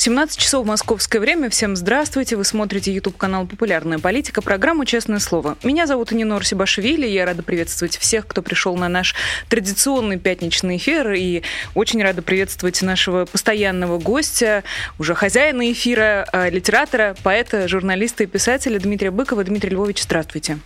[0.00, 1.50] 17 часов московское время.
[1.50, 2.34] Всем здравствуйте.
[2.34, 5.58] Вы смотрите YouTube-канал «Популярная политика», программу «Честное слово».
[5.62, 7.06] Меня зовут Нинор Сибашвили.
[7.06, 9.14] Я рада приветствовать всех, кто пришел на наш
[9.50, 11.12] традиционный пятничный эфир.
[11.12, 11.42] И
[11.74, 14.64] очень рада приветствовать нашего постоянного гостя,
[14.98, 19.44] уже хозяина эфира, а, литератора, поэта, журналиста и писателя Дмитрия Быкова.
[19.44, 20.60] Дмитрий Львович, здравствуйте.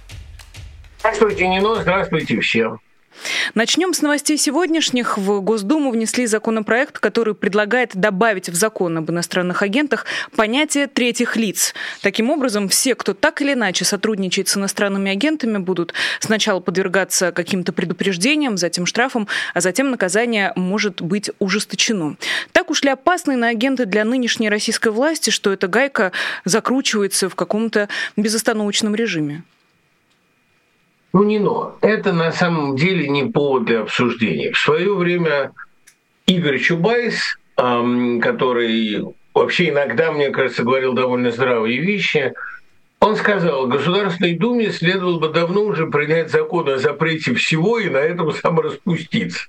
[1.00, 1.82] Здравствуйте, Нино.
[1.82, 2.78] Здравствуйте всем.
[3.54, 5.18] Начнем с новостей сегодняшних.
[5.18, 10.06] В Госдуму внесли законопроект, который предлагает добавить в закон об иностранных агентах
[10.36, 11.74] понятие третьих лиц.
[12.02, 17.72] Таким образом, все, кто так или иначе сотрудничает с иностранными агентами, будут сначала подвергаться каким-то
[17.72, 22.16] предупреждениям, затем штрафам, а затем наказание может быть ужесточено.
[22.52, 26.12] Так ушли опасные на агенты для нынешней российской власти, что эта гайка
[26.44, 29.44] закручивается в каком-то безостановочном режиме.
[31.14, 31.78] Ну, не но.
[31.80, 34.50] Это на самом деле не повод для обсуждения.
[34.50, 35.52] В свое время
[36.26, 42.34] Игорь Чубайс, который вообще иногда, мне кажется, говорил довольно здравые вещи,
[43.04, 47.98] он сказал, Государственной Думе следовало бы давно уже принять закон о запрете всего и на
[47.98, 49.46] этом самораспуститься.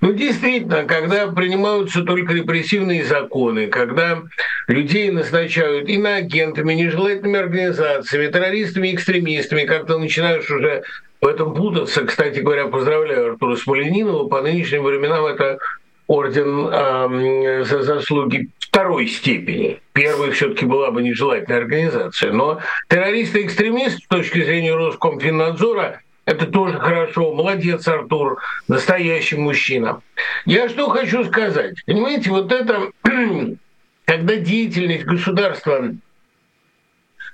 [0.00, 4.22] Ну, действительно, когда принимаются только репрессивные законы, когда
[4.68, 10.84] людей назначают иноагентами, нежелательными организациями, террористами, экстремистами, как-то начинаешь уже
[11.20, 12.04] в этом путаться.
[12.04, 14.28] Кстати говоря, поздравляю Артура Смоленинова.
[14.28, 15.58] По нынешним временам это
[16.06, 19.80] орден э, за заслуги второй степени.
[19.94, 22.30] Первой все-таки была бы нежелательная организация.
[22.30, 27.32] Но террорист и экстремист с точки зрения Роскомфиннадзора это тоже хорошо.
[27.32, 30.02] Молодец, Артур, настоящий мужчина.
[30.44, 31.76] Я что хочу сказать.
[31.86, 32.90] Понимаете, вот это,
[34.04, 35.94] когда деятельность государства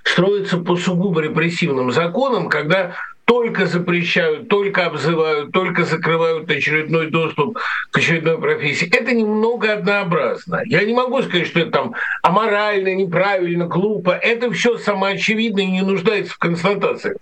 [0.04, 7.58] строится по сугубо репрессивным законам, когда только запрещают, только обзывают, только закрывают очередной доступ
[7.90, 8.88] к очередной профессии.
[8.94, 10.62] Это немного однообразно.
[10.66, 14.10] Я не могу сказать, что это там аморально, неправильно, глупо.
[14.10, 17.16] Это все самоочевидно и не нуждается в констатации.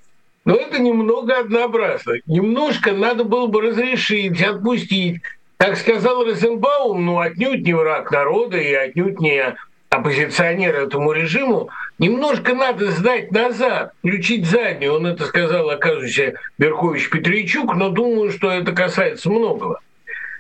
[0.44, 2.14] Но это немного однообразно.
[2.26, 5.20] Немножко надо было бы разрешить, отпустить.
[5.58, 9.54] Как сказал Розенбаум, ну отнюдь не враг народа и отнюдь не
[9.90, 11.68] оппозиционер этому режиму,
[12.00, 14.94] немножко надо сдать назад, включить заднюю.
[14.94, 19.78] Он это сказал, оказывается, Верхович Петричук, но думаю, что это касается многого.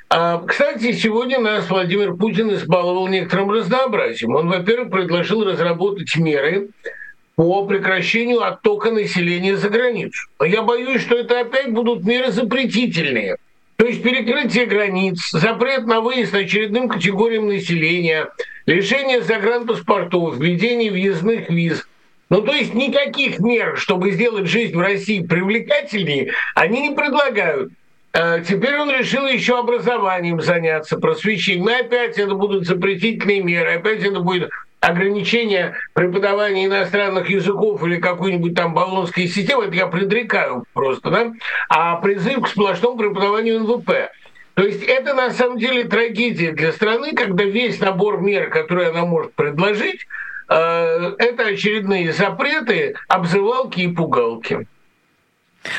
[0.08, 4.34] А, кстати, сегодня нас Владимир Путин избаловал некоторым разнообразием.
[4.34, 6.70] Он, во-первых, предложил разработать меры,
[7.36, 10.28] по прекращению оттока населения за границу.
[10.44, 13.38] Я боюсь, что это опять будут меры запретительные.
[13.80, 18.28] То есть перекрытие границ, запрет на выезд очередным категориям населения,
[18.66, 21.88] лишение загранпаспортов, введение въездных виз.
[22.28, 27.72] Ну, то есть никаких мер, чтобы сделать жизнь в России привлекательнее, они не предлагают.
[28.12, 31.70] А теперь он решил еще образованием заняться, просвещением.
[31.70, 38.54] И опять это будут запретительные меры, опять это будет ограничение преподавания иностранных языков или какой-нибудь
[38.54, 41.32] там баллонской системы, это я предрекаю просто, да,
[41.68, 44.10] а призыв к сплошному преподаванию НВП.
[44.54, 49.04] То есть это на самом деле трагедия для страны, когда весь набор мер, которые она
[49.04, 50.06] может предложить,
[50.48, 54.66] э, это очередные запреты, обзывалки и пугалки.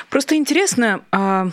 [0.10, 1.50] Просто интересно, а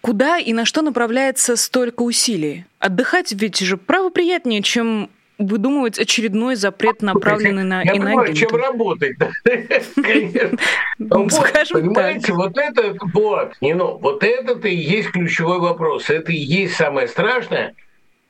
[0.00, 2.64] куда и на что направляется столько усилий?
[2.78, 9.16] Отдыхать ведь же правоприятнее, чем выдумывать очередной запрет, направленный на Я понимаю, чем работать.
[10.98, 16.08] Ну, понимаете, вот это, вот, не ну, вот это-то и есть ключевой вопрос.
[16.08, 17.74] Это и есть самое страшное,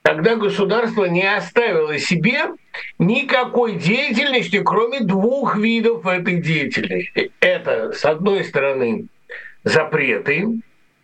[0.02, 2.46] когда государство не оставило себе
[2.98, 7.30] никакой деятельности, кроме двух видов этой деятельности.
[7.40, 9.06] Это, с одной стороны,
[9.62, 10.46] запреты,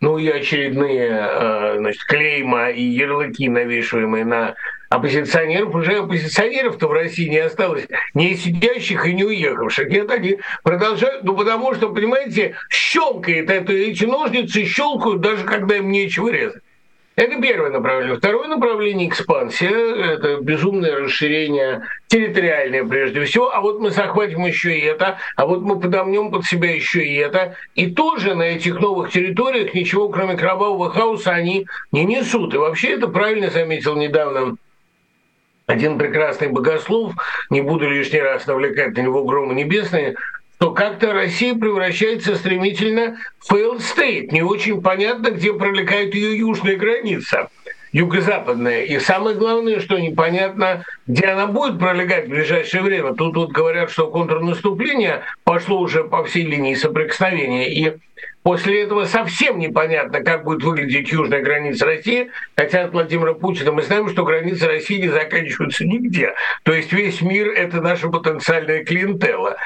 [0.00, 4.54] ну и очередные э, значит, клейма и ярлыки, навешиваемые на
[4.92, 9.88] оппозиционеров, уже оппозиционеров-то в России не осталось, не сидящих и не уехавших.
[9.88, 15.90] Нет, они продолжают, ну потому что, понимаете, щелкает это, эти ножницы щелкают, даже когда им
[15.90, 16.62] нечего резать.
[17.14, 18.16] Это первое направление.
[18.16, 19.68] Второе направление– экспансия.
[19.68, 23.54] Это безумное расширение территориальное прежде всего.
[23.54, 27.14] А вот мы захватим еще и это, а вот мы подомнем под себя еще и
[27.16, 27.54] это.
[27.74, 32.54] И тоже на этих новых территориях ничего, кроме кровавого хаоса, они не несут.
[32.54, 34.56] И вообще это правильно заметил недавно
[35.72, 37.14] один прекрасный богослов,
[37.48, 40.16] не буду лишний раз навлекать на него громы небесные,
[40.58, 44.28] то как-то Россия превращается стремительно в failed state.
[44.30, 47.48] Не очень понятно, где пролегает ее южная граница.
[47.92, 48.84] юго-западная.
[48.84, 53.14] И самое главное, что непонятно, где она будет пролегать в ближайшее время.
[53.14, 57.68] Тут вот говорят, что контрнаступление пошло уже по всей линии соприкосновения.
[57.70, 57.96] И
[58.42, 63.82] После этого совсем непонятно, как будет выглядеть южная граница России, хотя от Владимира Путина мы
[63.82, 66.34] знаем, что границы России не заканчиваются нигде.
[66.64, 69.56] То есть весь мир– это наша потенциальная клиентела.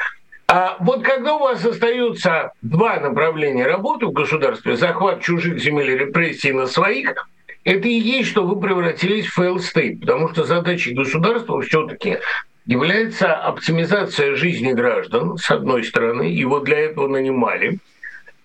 [0.49, 5.99] А вот когда у вас остаются два направления работы в государстве, захват чужих земель и
[5.99, 7.29] репрессии на своих,
[7.65, 12.19] это и есть, что вы превратились в fail state, потому что задачей государства все-таки
[12.67, 17.79] является оптимизация жизни граждан, с одной стороны, его для этого нанимали–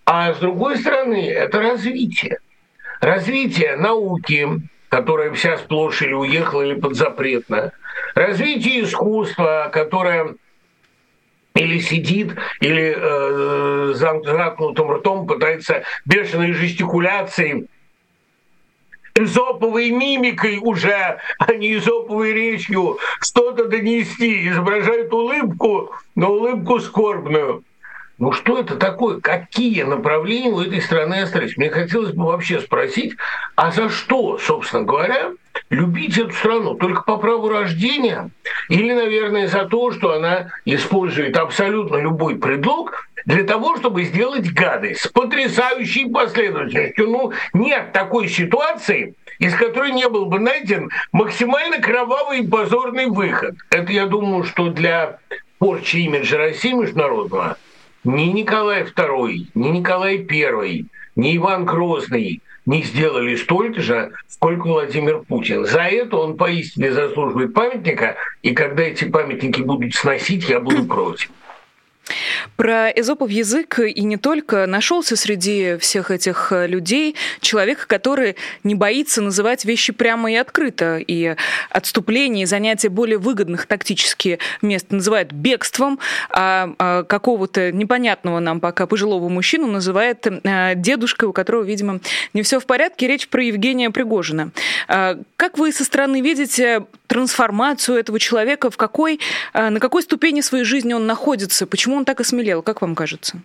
[0.05, 2.39] а с другой стороны, это развитие.
[2.99, 4.47] Развитие науки,
[4.89, 7.71] которая вся сплошь или уехала, или подзапретна.
[8.15, 10.35] Развитие искусства, которое
[11.55, 17.67] или сидит, или э, замкнутым ртом пытается бешеной жестикуляцией
[19.15, 27.63] изоповой мимикой уже, а не изоповой речью что-то донести, изображает улыбку, но улыбку скорбную.
[28.21, 29.19] Ну что это такое?
[29.19, 31.57] Какие направления у этой страны остались?
[31.57, 33.15] Мне хотелось бы вообще спросить,
[33.55, 35.31] а за что, собственно говоря,
[35.71, 36.75] любить эту страну?
[36.75, 38.29] Только по праву рождения?
[38.69, 45.01] Или, наверное, за то, что она использует абсолютно любой предлог для того, чтобы сделать гадость
[45.01, 47.07] с потрясающей последовательностью?
[47.07, 53.55] Ну, нет такой ситуации, из которой не был бы найден максимально кровавый и позорный выход.
[53.71, 55.17] Это, я думаю, что для
[55.57, 57.57] порчи имиджа России международного–
[58.03, 65.19] ни Николай II, ни Николай I, ни Иван Грозный не сделали столько же, сколько Владимир
[65.19, 65.65] Путин.
[65.65, 71.29] За это он поистине заслуживает памятника, и когда эти памятники будут сносить, я буду против.
[72.57, 78.75] Про эзопов язык и не только нашелся среди всех этих э, людей человек, который не
[78.75, 81.35] боится называть вещи прямо и открыто, и
[81.69, 85.99] отступление, и занятие более выгодных тактически мест называет бегством,
[86.29, 91.99] а, а какого-то непонятного нам пока пожилого мужчину называет э, дедушкой, у которого, видимо,
[92.33, 93.07] не все в порядке.
[93.07, 94.51] Речь про Евгения Пригожина.
[94.87, 99.19] А, как вы со стороны видите трансформацию этого человека, в какой,
[99.53, 103.41] э, на какой ступени своей жизни он находится, почему он так осмелел, как вам кажется?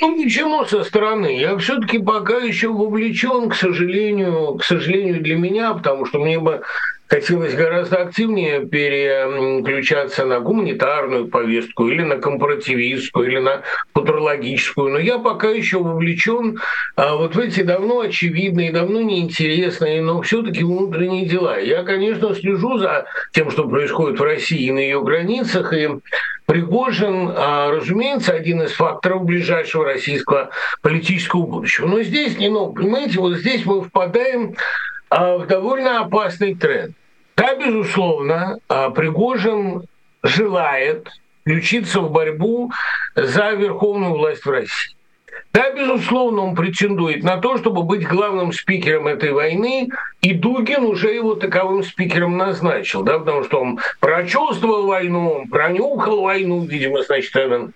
[0.00, 1.40] Ну, ничего со стороны.
[1.40, 6.62] Я все-таки пока еще вовлечен, к сожалению, к сожалению для меня, потому что мне бы
[7.06, 13.62] хотелось гораздо активнее переключаться на гуманитарную повестку или на компаративистскую, или на
[13.92, 14.92] футурологическую.
[14.92, 16.58] Но я пока еще вовлечен
[16.96, 21.58] а, вот в эти давно очевидные, давно неинтересные, но все-таки внутренние дела.
[21.58, 25.88] Я, конечно, слежу за тем, что происходит в России и на ее границах, и
[26.46, 30.50] Пригожин, а, разумеется, один из факторов ближайшего российского
[30.82, 31.86] политического будущего.
[31.86, 34.54] Но здесь, не, ну, понимаете, вот здесь мы впадаем
[35.14, 36.94] довольно опасный тренд.
[37.36, 39.86] Да, безусловно, а, Пригожин
[40.22, 41.08] желает
[41.42, 42.72] включиться в борьбу
[43.14, 44.96] за верховную власть в России.
[45.52, 49.88] Да, безусловно, он претендует на то, чтобы быть главным спикером этой войны,
[50.20, 56.22] и Дугин уже его таковым спикером назначил, да, потому что он прочувствовал войну, он пронюхал
[56.22, 57.70] войну, видимо, значит, этот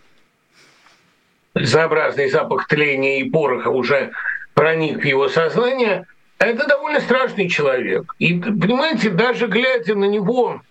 [1.54, 4.12] безобразный запах тления и пороха уже
[4.54, 6.06] проник в его сознание–
[6.38, 8.14] это довольно страшный человек.
[8.18, 10.62] И, понимаете, даже глядя на него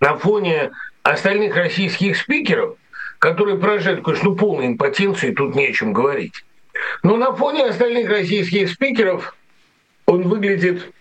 [0.00, 2.76] на фоне остальных российских спикеров,
[3.18, 6.44] которые поражают, конечно, ну, полной импотенцией, тут не о чем говорить.
[7.02, 9.36] Но на фоне остальных российских спикеров
[10.06, 10.92] он выглядит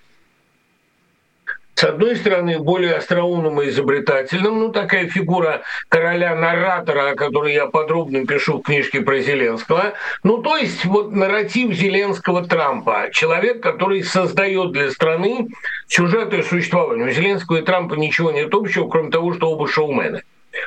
[1.82, 8.24] с одной стороны, более остроумным и изобретательным, ну, такая фигура короля-наратора, о которой я подробно
[8.28, 14.74] пишу в книжке про Зеленского, ну, то есть вот нарратив Зеленского Трампа, человек, который создает
[14.74, 15.48] для страны
[15.88, 17.06] сюжеты существования.
[17.06, 20.22] У Зеленского и Трампа ничего нет общего, кроме того, что оба шоумены.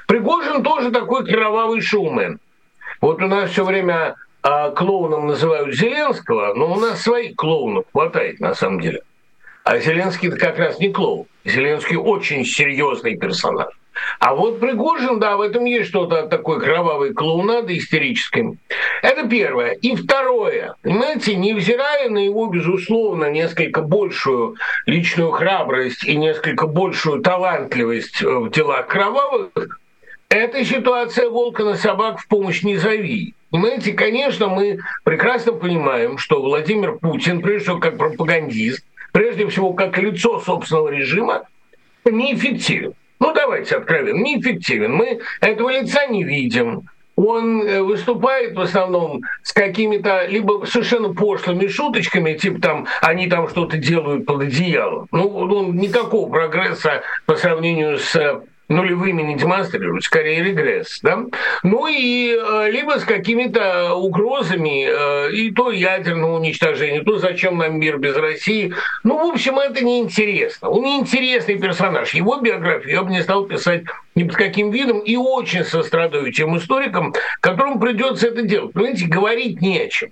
[0.09, 2.41] Пригожин тоже такой кровавый шоумен.
[3.01, 8.41] Вот у нас все время а, клоуном называют Зеленского, но у нас своих клоунов хватает
[8.41, 9.03] на самом деле.
[9.65, 11.25] А Зеленский как раз не клоун.
[11.47, 13.73] Зеленский очень серьезный персонаж.
[14.19, 18.59] А вот Пригожин, да, в этом есть что-то от такой кровавой клоунады истерической.
[19.03, 19.71] Это первое.
[19.73, 20.75] И второе.
[20.83, 28.87] Понимаете, невзирая на его, безусловно, несколько большую личную храбрость и несколько большую талантливость в делах
[28.87, 29.81] кровавых,
[30.29, 33.35] эта ситуация волка на собак в помощь не зови.
[33.51, 39.97] Понимаете, конечно, мы прекрасно понимаем, что Владимир Путин, прежде всего как пропагандист, прежде всего как
[39.97, 41.45] лицо собственного режима,
[42.05, 42.95] неэффективен.
[43.21, 44.93] Ну, давайте откровенно, неэффективен.
[44.93, 46.89] Мы этого лица не видим.
[47.15, 53.49] он э, выступает в основном с какими-то либо совершенно пошлыми шуточками, типа там они там
[53.49, 55.07] что-то делают под одеялом.
[55.13, 61.01] Ну, ну никакого прогресса по сравнению с нулевыми не демонстрируют, скорее регресс.
[61.03, 61.25] Да?
[61.63, 67.79] Ну и э, либо с какими-то угрозами, э, и то ядерного уничтожения, то зачем нам
[67.79, 68.75] мир без России.
[69.03, 70.71] Ну, в общем, это неинтересно.
[70.71, 72.15] Он неинтересный персонаж.
[72.15, 76.57] Его биографию я бы не стал писать ни под каким видом, и очень сострадаю тем
[76.57, 78.73] историкам, которым придется это делать.
[78.73, 80.11] Понимаете, говорить не о чем.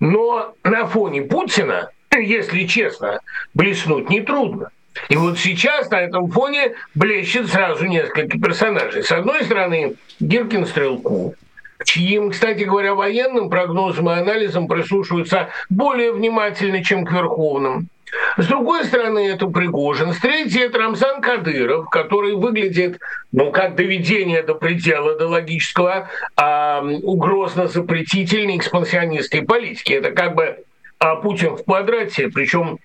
[0.00, 3.20] Но на фоне Путина, если честно,
[3.54, 4.70] блеснуть нетрудно.
[5.08, 9.02] И вот сейчас на этом фоне блещет сразу несколько персонажей.
[9.02, 11.34] С одной стороны, Гиркин Стрелков,
[11.84, 17.88] чьим, кстати говоря, военным прогнозам и анализам прислушиваются более внимательно, чем к верховным.
[18.36, 20.12] С другой стороны, это Пригожин.
[20.12, 22.98] С третьей, это Рамзан Кадыров, который выглядит,
[23.32, 29.94] ну, как доведение до предела, до логического, а, угрозно-запретительной экспансионистской политики.
[29.94, 30.58] Это как бы
[30.98, 32.78] а, Путин в квадрате, причем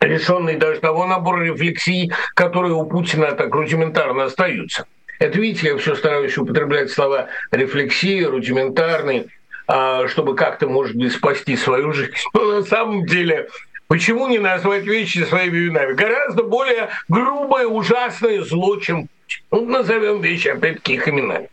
[0.00, 4.86] лишенный даже того набора рефлексий, которые у Путина так рудиментарно остаются.
[5.18, 9.28] Это, видите, я все стараюсь употреблять слова рефлексии, рудиментарный,
[9.66, 12.12] а, чтобы как-то, может быть, спасти свою жизнь.
[12.34, 13.48] Но на самом деле
[13.88, 15.92] Почему не назвать вещи своими именами?
[15.92, 19.08] Гораздо более грубое, ужасное зло, чем
[19.52, 21.48] Ну, назовем вещи опять-таки их именами.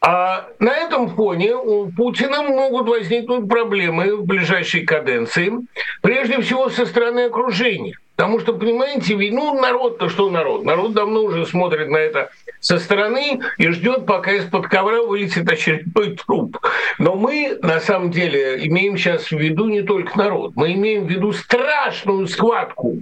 [0.00, 5.52] А на этом фоне у Путина могут возникнуть проблемы в ближайшей каденции,
[6.02, 7.98] прежде всего со стороны окружения.
[8.14, 10.64] Потому что, понимаете, ну народ-то что народ?
[10.64, 16.16] Народ давно уже смотрит на это со стороны и ждет, пока из-под ковра вылетит очередной
[16.16, 16.58] труп.
[16.98, 21.10] Но мы, на самом деле, имеем сейчас в виду не только народ, мы имеем в
[21.10, 22.98] виду страшную схватку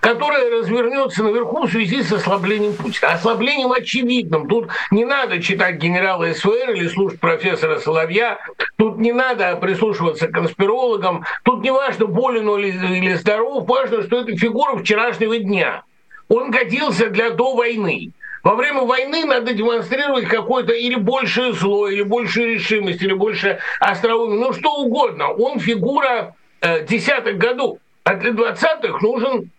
[0.00, 3.12] которая развернется наверху в связи с ослаблением Путина.
[3.12, 4.48] Ослаблением очевидным.
[4.48, 8.38] Тут не надо читать генерала СВР или слушать профессора Соловья.
[8.76, 11.24] Тут не надо прислушиваться к конспирологам.
[11.44, 13.66] Тут не важно, болен он или здоров.
[13.66, 15.82] Важно, что это фигура вчерашнего дня.
[16.28, 18.12] Он годился для до войны.
[18.42, 24.40] Во время войны надо демонстрировать какое-то или большее зло, или большую решимость, или больше остроумие,
[24.40, 25.28] ну что угодно.
[25.28, 27.78] Он фигура э, десятых годов.
[28.02, 29.50] А для двадцатых нужен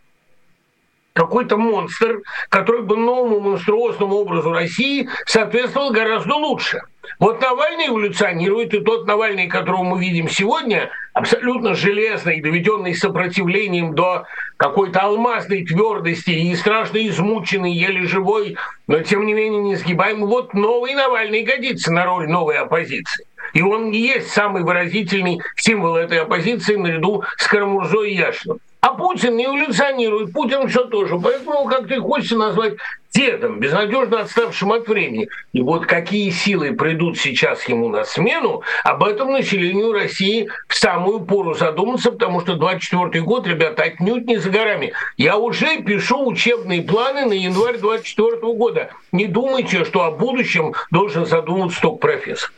[1.13, 6.81] какой-то монстр, который бы новому монструозному образу России соответствовал гораздо лучше.
[7.19, 14.25] Вот Навальный эволюционирует, и тот Навальный, которого мы видим сегодня, абсолютно железный, доведенный сопротивлением до
[14.57, 20.27] какой-то алмазной твердости и страшно измученный, еле живой, но тем не менее несгибаемый.
[20.27, 23.25] Вот новый Навальный годится на роль новой оппозиции.
[23.53, 28.59] И он и есть самый выразительный символ этой оппозиции наряду с Карамурзой и Яшиным.
[28.83, 31.17] А Путин не эволюционирует, Путин все тоже.
[31.17, 32.73] Поэтому как-то хочется назвать
[33.13, 35.29] дедом, безнадежно отставшим от времени.
[35.53, 41.21] И вот какие силы придут сейчас ему на смену, об этом населению России в самую
[41.21, 44.91] пору задуматься, потому что 24 год, ребята, отнюдь не за горами.
[45.15, 48.89] Я уже пишу учебные планы на январь 24 года.
[49.13, 52.51] Не думайте, что о будущем должен задуматься только профессор.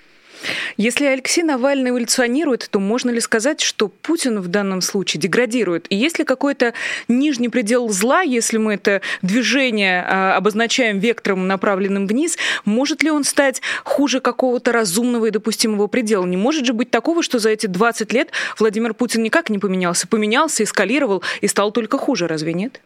[0.77, 5.87] Если Алексей Навальный эволюционирует, то можно ли сказать, что Путин в данном случае деградирует?
[5.89, 6.73] И есть ли какой-то
[7.07, 13.23] нижний предел зла, если мы это движение а, обозначаем вектором, направленным вниз, может ли он
[13.23, 16.25] стать хуже какого-то разумного и допустимого предела?
[16.25, 20.07] Не может же быть такого, что за эти 20 лет Владимир Путин никак не поменялся.
[20.07, 22.81] Поменялся, эскалировал и стал только хуже, разве нет?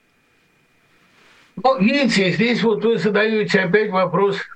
[1.62, 4.38] Ну, видите, здесь вот вы задаете опять вопрос–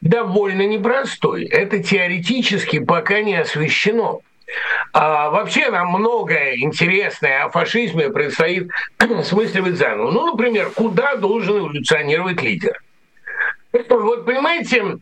[0.00, 1.44] довольно непростой.
[1.44, 4.20] Это теоретически пока не освещено.
[4.92, 8.70] А вообще нам многое интересное о фашизме предстоит
[9.24, 10.10] смысливать заново.
[10.10, 12.80] Ну, например, куда должен эволюционировать лидер?
[13.72, 14.98] Вот понимаете,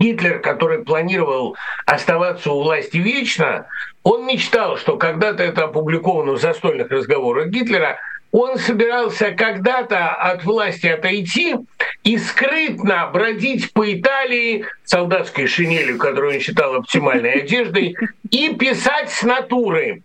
[0.00, 3.66] Гитлер, который планировал оставаться у власти вечно,
[4.02, 7.98] он мечтал, что когда-то это опубликовано в застольных разговорах Гитлера–
[8.32, 11.54] он собирался когда-то от власти отойти
[12.02, 17.94] и скрытно бродить по Италии солдатской шинелью, которую он считал оптимальной одеждой,
[18.30, 20.02] и писать с натуры.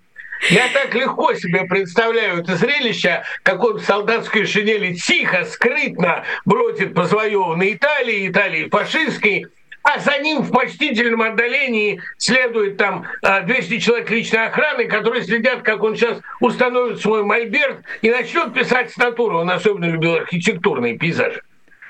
[0.52, 6.94] Я так легко себе представляю это зрелище, как он в солдатской шинели тихо, скрытно бродит
[6.94, 9.48] по завоеванной Италии, Италии фашистской,
[9.88, 15.62] а за ним в почтительном отдалении следует там 200 а, человек личной охраны, которые следят,
[15.62, 19.40] как он сейчас установит свой мольберт и начнет писать статуру.
[19.40, 21.42] Он особенно любил архитектурные пейзажи.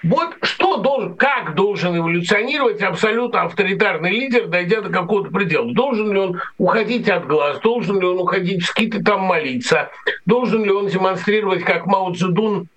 [0.03, 5.73] Вот что должен, как должен эволюционировать абсолютно авторитарный лидер, дойдя до какого-то предела?
[5.73, 7.59] Должен ли он уходить от глаз?
[7.61, 9.89] Должен ли он уходить в скиты там молиться?
[10.27, 12.67] Должен ли он демонстрировать, как Мао Цзэдун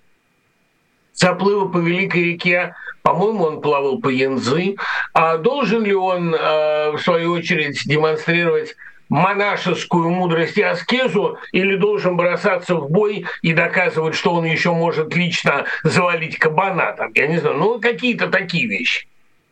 [1.13, 4.75] заплыва по Великой реке, по-моему, он плавал по Янзы.
[5.13, 8.75] А должен ли он, в свою очередь, демонстрировать
[9.09, 15.13] монашескую мудрость и аскезу или должен бросаться в бой и доказывать, что он еще может
[15.13, 19.05] лично завалить кабана там, я не знаю, ну какие-то такие вещи.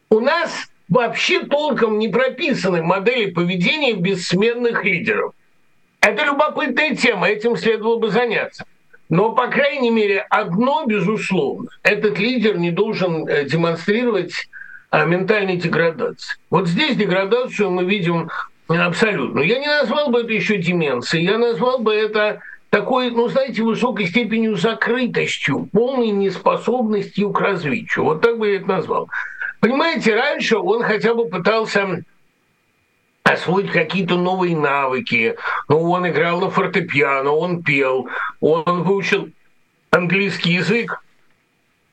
[0.10, 5.34] У нас вообще толком не прописаны модели поведения бессменных лидеров.
[6.00, 8.64] Это любопытная тема, этим следовало бы заняться.
[9.10, 14.50] Но, по крайней мере, одно, безусловно, этот лидер не должен э, демонстрировать
[14.92, 16.38] а, ментальной деградации.
[16.50, 18.30] Вот здесь деградацию мы видим
[18.70, 19.40] Абсолютно.
[19.40, 22.40] Я не назвал бы это еще деменцией, я назвал бы это
[22.70, 28.06] такой, ну, знаете, высокой степенью закрытостью, полной неспособностью к развитию.
[28.06, 29.10] Вот так бы я это назвал.
[29.60, 32.04] Понимаете, раньше он хотя бы пытался
[33.32, 35.36] освоить какие-то новые навыки.
[35.68, 38.08] Ну, он играл на фортепиано, он пел,
[38.42, 39.30] он выучил
[39.92, 41.04] английский язык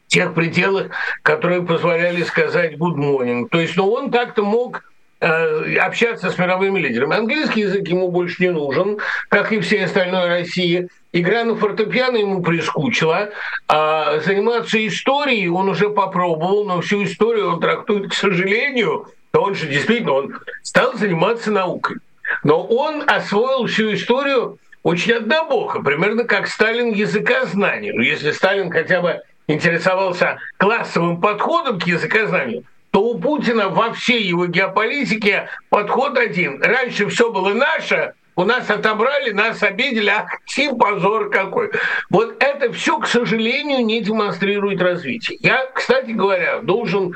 [0.07, 0.88] в тех пределах,
[1.23, 3.49] которые позволяли сказать good morning.
[3.50, 4.83] То есть, ну, он как-то мог
[5.19, 7.16] Э, общаться с мировыми лидерами.
[7.16, 8.99] Английский язык ему больше не нужен,
[9.31, 10.88] как и всей остальной России.
[11.14, 13.31] Игра на фортепиано ему прискучила.
[13.66, 19.55] А заниматься историей он уже попробовал, но всю историю он трактует, к сожалению, то он
[19.55, 21.97] же действительно он стал заниматься наукой.
[22.43, 27.93] Но он освоил всю историю очень однобоко, примерно как Сталин языка знаний.
[27.93, 34.23] Ну, если Сталин хотя бы интересовался классовым подходом к языкознанию, то у Путина во всей
[34.23, 36.62] его геополитике подход один.
[36.62, 41.73] Раньше все было наше, у нас отобрали, нас обидели, ах, ти позор какой.
[42.09, 45.37] Вот это все, к сожалению, не демонстрирует развитие.
[45.43, 47.14] Я, кстати говоря, должен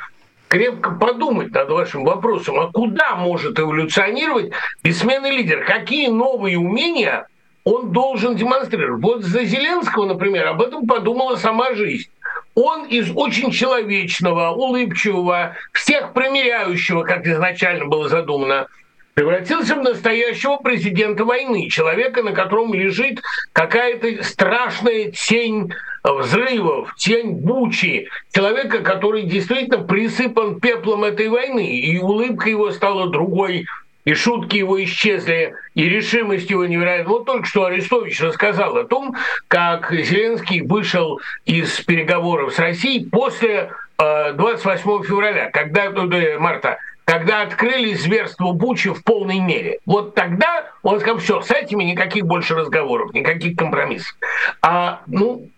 [0.51, 4.51] крепко подумать над вашим вопросом, а куда может эволюционировать
[4.83, 5.65] бессменный лидер?
[5.65, 7.27] Какие новые умения
[7.63, 9.03] он должен демонстрировать?
[9.03, 12.11] Вот за Зеленского, например, об этом подумала сама жизнь
[12.55, 18.67] он из очень человечного, улыбчивого, всех примиряющего, как изначально было задумано,
[19.15, 23.21] превратился в настоящего президента войны, человека, на котором лежит
[23.53, 32.49] какая-то страшная тень взрывов, тень бучи, человека, который действительно присыпан пеплом этой войны, и улыбка
[32.49, 33.67] его стала другой,
[34.05, 37.11] и шутки его исчезли, и решимость его невероятна.
[37.11, 39.15] Вот только что Арестович рассказал о том,
[39.49, 46.09] как Зеленский вышел из переговоров с Россией после 28 э, февраля, когда, ну,
[46.39, 46.79] марта,
[47.11, 49.81] когда открыли зверство Бучи в полной мере.
[49.85, 54.17] Вот тогда он сказал, все, с этими никаких больше разговоров, никаких компромиссов.
[54.63, 55.49] А, ну,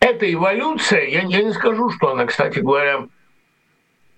[0.00, 3.04] эта эволюция, я, я не скажу, что она, кстати говоря,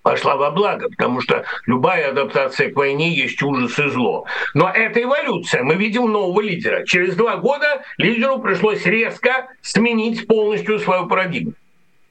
[0.01, 4.25] пошла во благо, потому что любая адаптация к войне есть ужас и зло.
[4.55, 5.61] Но это эволюция.
[5.61, 6.83] Мы видим нового лидера.
[6.83, 11.53] Через два года лидеру пришлось резко сменить полностью свою парадигму.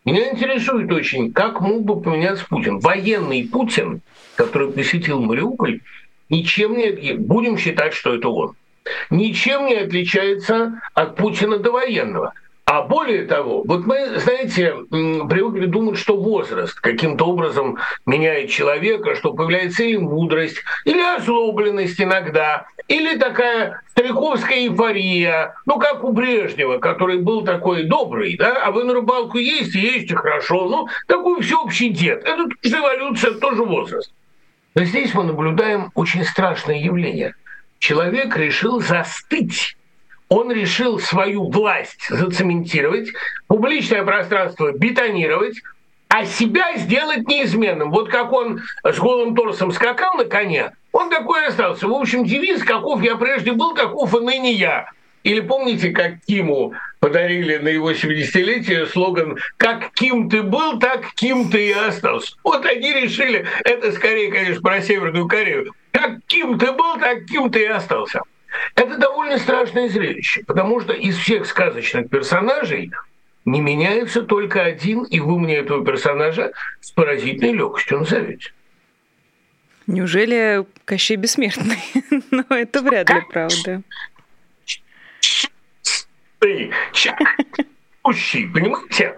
[0.04, 2.78] Меня интересует очень, как мог бы поменяться Путин.
[2.78, 4.02] Военный Путин,
[4.36, 5.80] который посетил Мариуполь,
[6.28, 7.14] ничем не...
[7.14, 8.54] Будем считать, что это он.
[9.10, 12.34] Ничем не отличается от Путина довоенного.
[12.66, 19.34] А более того, вот мы, знаете, привыкли думать, что возраст каким-то образом меняет человека, что
[19.34, 27.18] появляется или мудрость, или озлобленность иногда, или такая стариковская эйфория, ну, как у Брежнева, который
[27.18, 32.24] был такой добрый, да, а вы на рыбалку есть, есть хорошо, ну, такой всеобщий дед.
[32.24, 34.10] Это тоже эволюция, тоже возраст.
[34.74, 37.34] Но здесь мы наблюдаем очень страшное явление.
[37.78, 39.76] Человек решил застыть
[40.28, 43.10] он решил свою власть зацементировать,
[43.46, 45.60] публичное пространство бетонировать,
[46.08, 47.90] а себя сделать неизменным.
[47.90, 51.86] Вот как он с голым торсом скакал на коне, он такой остался.
[51.86, 54.90] В общем, девиз «каков я прежде был, каков и ныне я».
[55.24, 61.50] Или помните, как Киму подарили на его 70-летие слоган «Как Ким ты был, так Ким
[61.50, 62.36] ты и остался».
[62.44, 67.50] Вот они решили, это скорее, конечно, про Северную Корею, «Как Ким ты был, так Ким
[67.50, 68.20] ты и остался».
[68.76, 72.92] Это довольно страшное зрелище, потому что из всех сказочных персонажей
[73.46, 78.52] не меняется только один, и вы мне этого персонажа с поразительной легкостью назовете.
[79.86, 81.82] Неужели Кощей бессмертный?
[82.30, 83.82] Но это вряд ли правда.
[86.44, 87.16] 对，下，
[88.02, 89.10] 不许不用讲。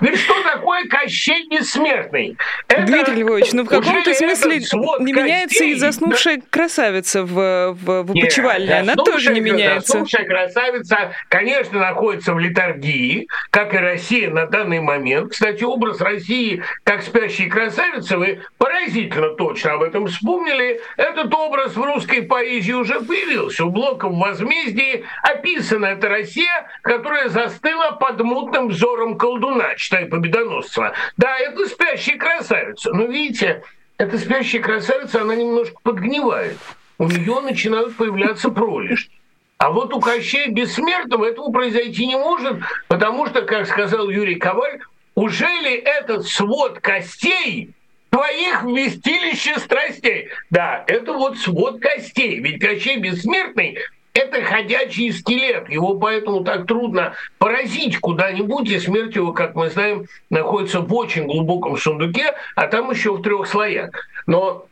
[0.00, 2.36] Ведь что такое Кощей Бессмертный?
[2.68, 4.60] Это Дмитрий Львович, ну в каком-то смысле
[5.00, 6.42] не меняется Костей, и заснувшая да?
[6.50, 9.92] красавица в, в, в опочивальне, она тоже не меняется.
[9.92, 15.32] Заснувшая красавица, конечно, находится в литургии, как и Россия на данный момент.
[15.32, 20.80] Кстати, образ России как спящей красавицы, вы поразительно точно об этом вспомнили.
[20.96, 23.64] Этот образ в русской поэзии уже появился.
[23.64, 30.92] У Блока в «Возмездии» описана эта Россия, которая застыла под мутным взором колдуна читаю Победоносцева.
[31.16, 32.92] Да, это спящая красавица.
[32.92, 33.62] Но видите,
[33.98, 36.58] эта спящая красавица, она немножко подгнивает.
[36.98, 39.10] У нее начинают появляться пролежни.
[39.58, 44.80] А вот у Кощея Бессмертного этого произойти не может, потому что, как сказал Юрий Коваль,
[45.14, 47.74] уже ли этот свод костей
[48.08, 50.28] твоих вместилище страстей?
[50.48, 52.40] Да, это вот свод костей.
[52.40, 53.78] Ведь Кощей Бессмертный
[54.12, 55.68] это ходячий скелет.
[55.68, 61.26] Его поэтому так трудно поразить куда-нибудь, и смерть его, как мы знаем, находится в очень
[61.26, 63.90] глубоком сундуке, а там еще в трех слоях.
[64.26, 64.66] Но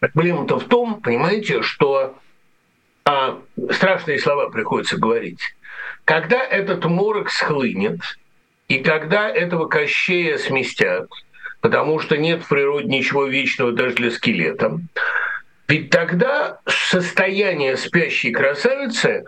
[0.00, 2.16] проблема-то в том, понимаете, что
[3.04, 5.40] а, страшные слова приходится говорить.
[6.04, 8.00] Когда этот морок схлынет,
[8.68, 11.08] и когда этого Кощея сместят,
[11.60, 14.78] потому что нет в природе ничего вечного даже для скелета,
[15.68, 19.24] ведь тогда состояние спящей красавицы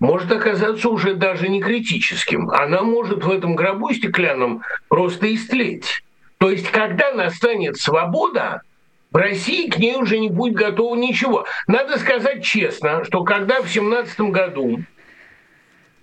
[0.00, 2.50] может оказаться уже даже не критическим.
[2.50, 6.02] Она может в этом гробу стеклянном просто истлеть.
[6.38, 8.62] То есть, когда настанет свобода,
[9.12, 11.46] в России к ней уже не будет готово ничего.
[11.68, 14.80] Надо сказать честно, что когда в 17 году,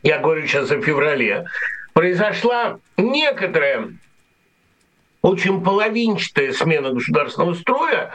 [0.03, 1.45] я говорю сейчас о феврале,
[1.93, 3.89] произошла некоторая
[5.21, 8.11] очень половинчатая смена государственного строя,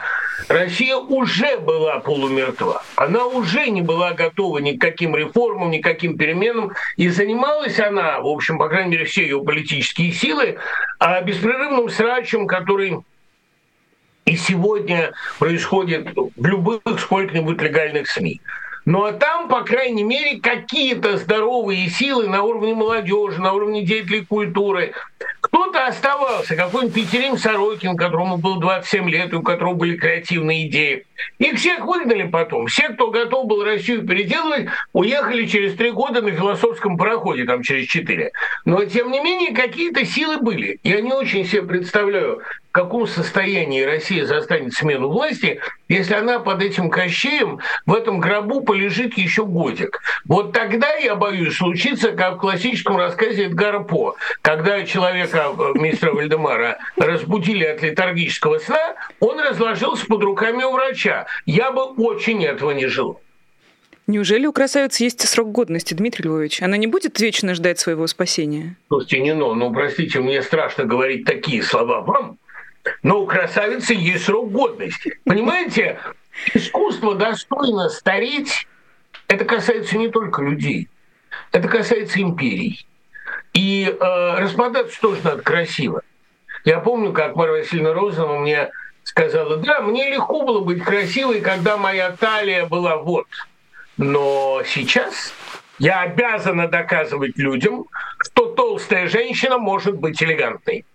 [0.49, 2.83] Россия уже была полумертва.
[2.95, 6.73] Она уже не была готова ни к каким реформам, ни к каким переменам.
[6.97, 10.57] И занималась она, в общем, по крайней мере, все ее политические силы,
[10.99, 12.97] а беспрерывным срачем, который
[14.25, 18.41] и сегодня происходит в любых сколько-нибудь легальных СМИ.
[18.87, 24.23] Ну а там, по крайней мере, какие-то здоровые силы на уровне молодежи, на уровне деятелей
[24.23, 24.93] культуры.
[25.47, 31.05] Кто-то оставался, какой-нибудь Петерим Сорокин, которому было 27 лет, и у которого были креативные идеи.
[31.39, 32.67] Их всех выгнали потом.
[32.67, 37.87] Все, кто готов был Россию переделывать, уехали через три года на философском пароходе, там через
[37.87, 38.31] четыре.
[38.65, 40.79] Но, тем не менее, какие-то силы были.
[40.83, 42.41] Я не очень себе представляю,
[42.77, 45.59] каком состоянии Россия застанет смену власти,
[45.89, 49.99] если она под этим Кощеем в этом гробу полежит еще годик.
[50.25, 56.13] Вот тогда, я боюсь, случится, как в классическом рассказе Эдгара По, когда человека, э, мистера
[56.13, 61.25] Вальдемара, разбудили от летаргического сна, он разложился под руками у врача.
[61.47, 63.19] Я бы очень этого не жил.
[64.05, 66.61] Неужели у красавицы есть срок годности, Дмитрий Львович?
[66.61, 68.77] Она не будет вечно ждать своего спасения?
[68.87, 72.37] Слушайте, не но, ну, простите, мне страшно говорить такие слова вам,
[73.03, 75.19] но у красавицы есть срок годности.
[75.25, 75.99] Понимаете,
[76.53, 78.67] искусство достойно стареть,
[79.27, 80.87] это касается не только людей,
[81.51, 82.85] это касается империй.
[83.53, 86.01] И э, распадаться тоже надо красиво.
[86.63, 88.69] Я помню, как Марья Васильевна Розанова мне
[89.03, 93.27] сказала, да, мне легко было быть красивой, когда моя талия была вот.
[93.95, 95.33] Но сейчас
[95.79, 97.85] я обязана доказывать людям,
[98.19, 100.85] что толстая женщина может быть элегантной.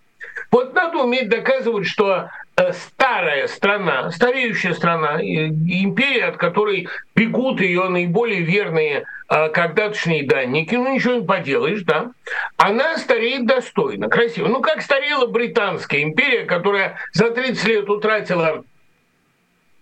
[0.51, 7.89] Вот надо уметь доказывать, что э, старая страна, стареющая страна, империя, от которой бегут ее
[7.89, 12.11] наиболее верные э, когда-тошние данники, ну ничего не поделаешь, да,
[12.57, 14.47] она стареет достойно, красиво.
[14.47, 18.63] Ну как старела Британская империя, которая за 30 лет утратила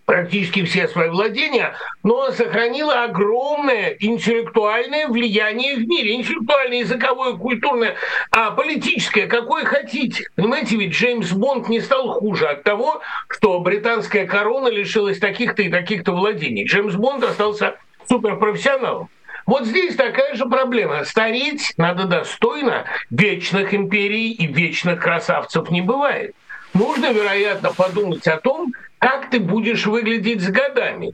[0.04, 6.14] практически все свои владения, но сохранила огромное интеллектуальное влияние в мире.
[6.14, 7.96] Интеллектуальное, языковое, культурное,
[8.30, 10.24] а политическое, какое хотите.
[10.34, 15.70] Понимаете, ведь Джеймс Бонд не стал хуже от того, что британская корона лишилась таких-то и
[15.70, 16.64] таких-то владений.
[16.64, 17.76] Джеймс Бонд остался
[18.08, 19.08] суперпрофессионалом.
[19.46, 21.04] Вот здесь такая же проблема.
[21.04, 22.84] Стареть надо достойно.
[23.10, 26.34] Вечных империй и вечных красавцев не бывает.
[26.74, 31.12] Нужно, вероятно, подумать о том, как ты будешь выглядеть с годами.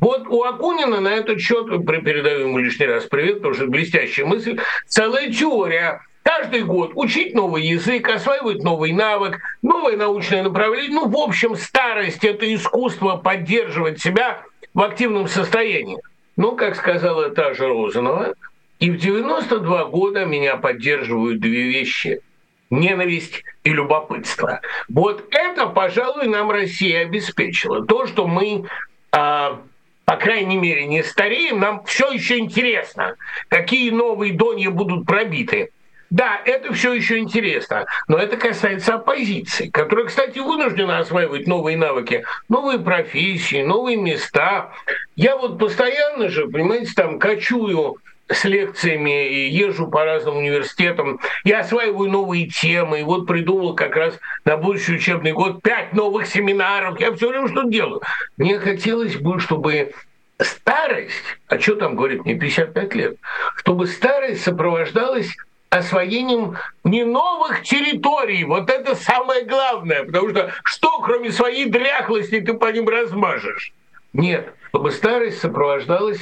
[0.00, 4.60] Вот у Акунина на этот счет, передаю ему лишний раз привет, потому что блестящая мысль,
[4.86, 6.00] целая теория.
[6.22, 10.92] Каждый год учить новый язык, осваивать новый навык, новое научное направление.
[10.92, 15.98] Ну, в общем, старость– это искусство поддерживать себя в активном состоянии.
[16.36, 18.34] Ну, как сказала та же Розанова,
[18.78, 22.20] и в 92 года меня поддерживают две вещи–
[22.70, 24.60] ненависть и любопытство.
[24.88, 27.84] Вот это, пожалуй, нам Россия обеспечила.
[27.84, 28.66] То, что мы
[29.12, 29.60] а,
[30.04, 33.16] по крайней мере, не стареем, нам все еще интересно,
[33.48, 35.70] какие новые донья будут пробиты.
[36.10, 42.24] Да, это все еще интересно, но это касается оппозиции, которая, кстати, вынуждена осваивать новые навыки,
[42.48, 44.70] новые профессии, новые места.
[45.16, 47.96] Я вот постоянно же, понимаете, там кочую
[48.28, 53.96] с лекциями и езжу по разным университетам, я осваиваю новые темы, и вот придумал как
[53.96, 58.00] раз на будущий учебный год пять новых семинаров, я все время что делаю.
[58.36, 59.92] Мне хотелось бы, чтобы
[60.40, 63.16] старость, а что там говорит, мне 55 лет,
[63.56, 65.34] чтобы старость сопровождалась
[65.70, 68.44] освоением не новых территорий.
[68.44, 73.72] Вот это самое главное, потому что что, кроме своей дряхлости, ты по ним размажешь?
[74.12, 76.20] Нет, чтобы старость сопровождалась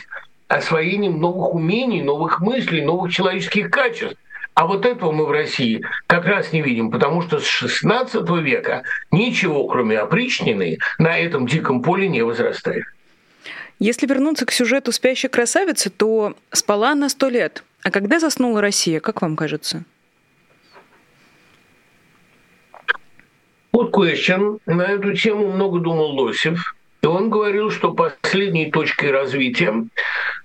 [0.52, 4.16] освоением новых умений, новых мыслей, новых человеческих качеств.
[4.54, 8.82] А вот этого мы в России как раз не видим, потому что с XVI века
[9.10, 12.84] ничего, кроме опричнины, на этом диком поле не возрастает.
[13.78, 17.64] Если вернуться к сюжету «Спящей красавицы», то спала она сто лет.
[17.82, 19.84] А когда заснула Россия, как вам кажется?
[23.74, 24.58] Good question.
[24.66, 26.76] На эту тему много думал Лосев.
[27.02, 29.74] И он говорил, что последней точкой развития,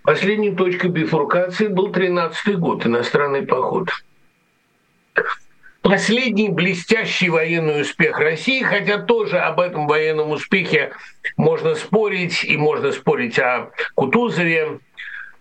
[0.03, 3.89] последней точкой бифуркации был 13-й год, иностранный поход
[5.87, 10.91] последний блестящий военный успех России, хотя тоже об этом военном успехе
[11.37, 14.79] можно спорить, и можно спорить о Кутузове.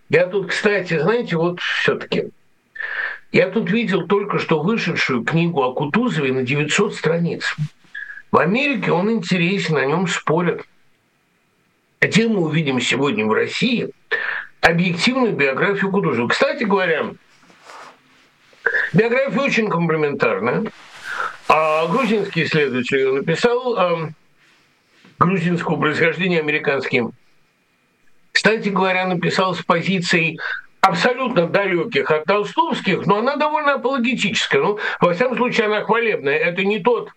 [0.09, 2.31] Я тут, кстати, знаете, вот все таки
[3.33, 7.57] я тут видел только что вышедшую книгу о Кутузове на 900 страниц.
[8.31, 10.63] В Америке он интересен, о нем спорят.
[12.01, 13.89] Где мы увидим сегодня в России
[14.61, 16.29] объективную биографию Кутузова.
[16.29, 17.11] Кстати говоря,
[18.93, 20.65] Биография очень комплементарная.
[21.49, 24.11] А грузинский исследователь ее написал, а,
[25.19, 27.13] грузинского происхождения американским.
[28.33, 30.41] Кстати говоря, написал с позицией
[30.81, 34.61] абсолютно далеких от толстовских, но она довольно апологетическая.
[34.61, 36.37] Ну, во всяком случае, она хвалебная.
[36.37, 37.11] Это не тот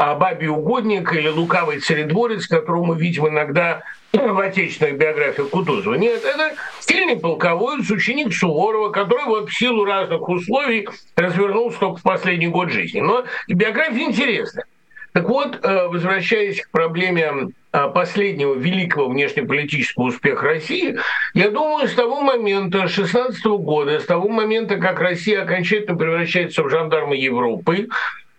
[0.00, 3.82] а бабий угодник или лукавый царедворец, которого мы видим иногда
[4.14, 5.92] в отечественных биографиях Кутузова.
[5.94, 12.02] Нет, это сильный полководец, ученик Суворова, который вот в силу разных условий развернулся только в
[12.02, 13.00] последний год жизни.
[13.00, 14.64] Но биография интересная.
[15.12, 20.96] Так вот, э, возвращаясь к проблеме э, последнего великого внешнеполитического успеха России,
[21.34, 26.62] я думаю, с того момента, с 16 года, с того момента, как Россия окончательно превращается
[26.62, 27.88] в жандарма Европы,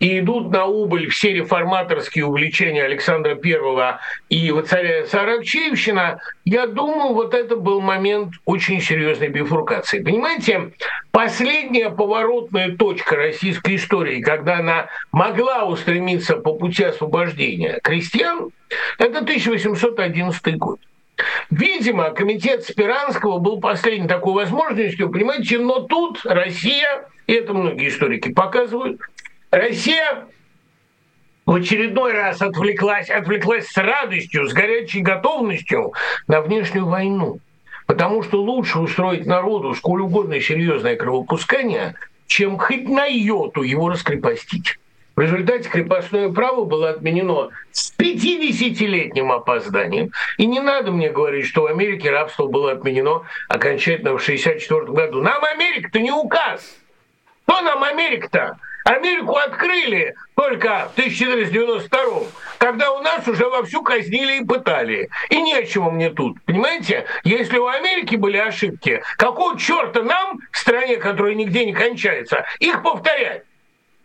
[0.02, 7.36] и идут на убыль все реформаторские увлечения Александра I и воцаряется Аракчеевщина, я думаю, вот
[7.36, 10.04] это был момент очень серьезной бифуркации.
[10.04, 10.72] Понимаете,
[11.12, 18.50] последняя поворотная точка российской истории, когда она могла устремиться по пути освобождения крестьян,
[18.98, 20.80] это 1811 год.
[21.52, 28.32] Видимо, комитет Спиранского был последней такой возможностью, понимаете, но тут Россия, и это многие историки
[28.34, 29.00] показывают,
[29.52, 30.28] Россия
[31.46, 35.92] в очередной раз отвлеклась, отвлеклась с радостью, с горячей готовностью
[36.28, 37.40] на внешнюю войну.
[37.86, 41.96] Потому что лучше устроить народу сколь угодно серьезное кровопускание,
[42.28, 44.78] чем хоть на йоту его раскрепостить.
[45.18, 50.12] В результате крепостное право было отменено с 50-летним опозданием.
[50.38, 55.22] И не надо мне говорить, что в Америке рабство было отменено окончательно в 1964 году.
[55.22, 56.78] Нам Америка-то не указ.
[57.46, 58.58] Что нам Америка-то?
[58.84, 62.28] Америку открыли только в 1492
[62.62, 65.10] когда у нас уже вовсю казнили и пытали.
[65.32, 66.38] И нечего мне тут.
[66.46, 67.06] Понимаете?
[67.24, 72.84] Если у Америки были ошибки, какого черта нам, в стране, которая нигде не кончается, их
[72.84, 73.46] повторять?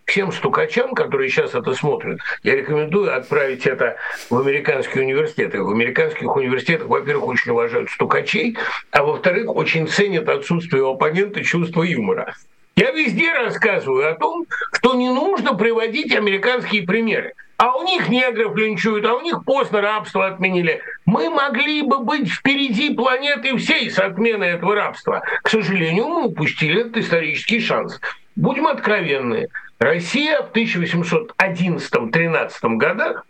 [0.06, 3.96] всем стукачам, которые сейчас это смотрят, я рекомендую отправить это
[4.30, 5.60] в американские университеты.
[5.60, 8.56] В американских университетах, во-первых, очень уважают стукачей,
[8.92, 12.34] а во-вторых, очень ценят отсутствие у оппонента чувства юмора.
[12.76, 17.32] Я везде рассказываю о том, что не нужно приводить американские примеры.
[17.56, 20.82] А у них негров линчуют, а у них постно рабство отменили.
[21.06, 25.22] Мы могли бы быть впереди планеты всей с отменой этого рабства.
[25.42, 27.98] К сожалению, мы упустили этот исторический шанс.
[28.36, 29.48] Будем откровенны.
[29.78, 33.24] Россия в 1811-13 годах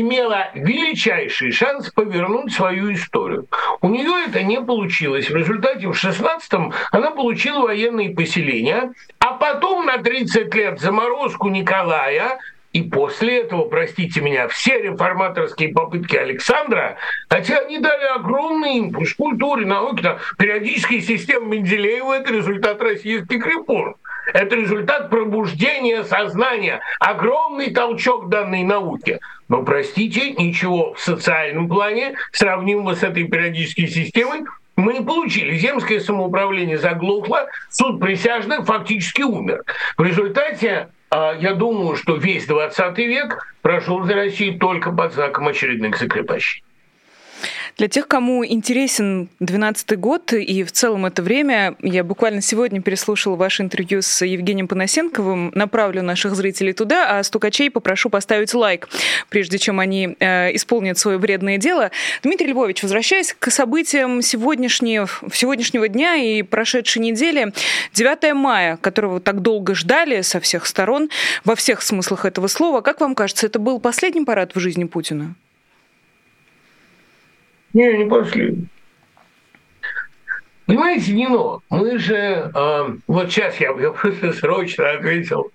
[0.00, 3.46] имела величайший шанс повернуть свою историю.
[3.80, 5.30] У нее это не получилось.
[5.30, 12.38] В результате в 16-м она получила военные поселения, а потом на 30 лет заморозку Николая
[12.76, 16.98] и после этого, простите меня, все реформаторские попытки Александра,
[17.30, 23.96] хотя они дали огромный импульс культуре, науке, периодической системе Менделеева– это результат российских реформ.
[24.34, 29.20] Это результат пробуждения сознания, огромный толчок данной науке.
[29.48, 34.42] Но, простите, ничего в социальном плане, сравнимого с этой периодической системой,
[34.76, 35.56] мы не получили.
[35.56, 39.64] Земское самоуправление заглохло, суд присяжных фактически умер.
[39.96, 45.48] В результате а, я думаю, что весь 20 век прошел для России только под знаком
[45.48, 46.64] очередных закрепощений.
[47.76, 53.36] Для тех, кому интересен 2012 год и в целом это время, я буквально сегодня переслушала
[53.36, 58.88] ваше интервью с Евгением Панасенковым, направлю наших зрителей туда, а стукачей попрошу поставить лайк,
[59.28, 61.90] прежде чем они э, исполнят свое вредное дело.
[62.22, 67.52] Дмитрий Львович, возвращаясь к событиям сегодняшнего, сегодняшнего дня и прошедшей недели,
[67.92, 71.10] 9 мая, которого так долго ждали со всех сторон,
[71.44, 75.34] во всех смыслах этого слова, как вам кажется, это был последний парад в жизни Путина?
[77.76, 78.56] Не, не пошли.
[80.64, 82.50] Понимаете, Нино, мы же...
[82.54, 85.52] Э, вот сейчас я, я просто срочно ответил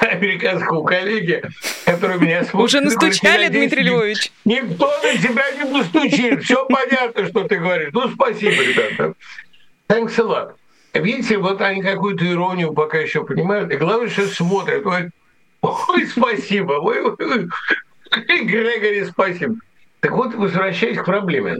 [0.00, 1.42] американскому коллеге,
[1.84, 2.64] который меня смотрит.
[2.64, 4.32] Уже настучали, Дмитрий Львович?
[4.46, 6.42] Никто на тебя не настучит.
[6.44, 7.90] Все понятно, что ты говоришь.
[7.92, 9.12] Ну, спасибо, ребята.
[9.88, 10.54] Thanks a lot.
[10.94, 13.70] Видите, вот они какую-то иронию пока еще понимают.
[13.72, 14.86] И главное, что смотрят.
[14.86, 15.10] Ой,
[15.60, 16.80] ой спасибо.
[16.80, 17.48] Ой, ой, ой.
[18.26, 19.56] Грегори, спасибо.
[20.00, 21.58] Так вот, возвращаясь к проблеме.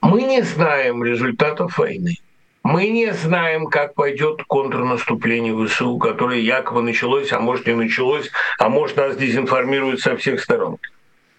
[0.00, 2.16] Мы не знаем результатов войны.
[2.64, 8.68] Мы не знаем, как пойдет контрнаступление ВСУ, которое якобы началось, а может не началось, а
[8.68, 10.78] может нас дезинформируют со всех сторон.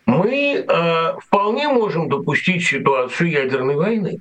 [0.06, 4.20] Мы э, вполне можем допустить ситуацию ядерной войны.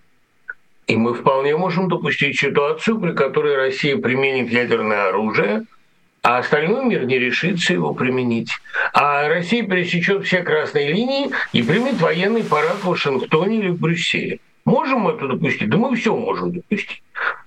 [0.87, 5.65] И мы вполне можем допустить ситуацию, при которой Россия применит ядерное оружие–
[6.23, 8.51] а остальной мир не решится его применить.
[8.93, 14.41] А Россия пересечет все красные линии и примет военный парад в Вашингтоне или в Брюсселе.
[14.65, 15.71] Можем мы это допустить?
[15.71, 17.03] Да мы все можем допустить.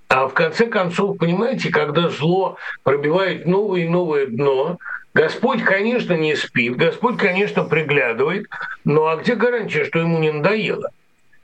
[0.07, 4.77] А в конце концов, понимаете, когда зло пробивает новое и новое дно,
[5.13, 8.47] Господь, конечно, не спит, Господь, конечно, приглядывает,
[8.85, 10.89] но а где гарантия, что ему не надоело?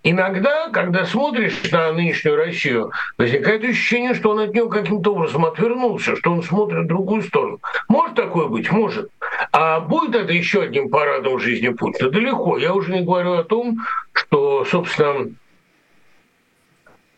[0.10, 6.16] Иногда, когда смотришь на нынешнюю Россию, возникает ощущение, что он от нее каким-то образом отвернулся,
[6.16, 7.60] что он смотрит в другую сторону.
[7.90, 8.72] Может такое быть?
[8.72, 9.10] Может.
[9.52, 12.10] А будет это еще одним парадом жизни Путина?
[12.10, 12.58] Далеко.
[12.58, 13.80] Я уже не говорю о том,
[14.14, 15.30] что, собственно,